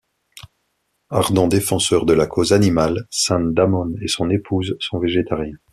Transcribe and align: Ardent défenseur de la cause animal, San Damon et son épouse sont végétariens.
Ardent 1.11 1.47
défenseur 1.47 2.07
de 2.07 2.13
la 2.13 2.25
cause 2.25 2.53
animal, 2.53 3.05
San 3.11 3.53
Damon 3.53 3.93
et 4.01 4.07
son 4.07 4.31
épouse 4.31 4.75
sont 4.79 4.97
végétariens. 4.97 5.57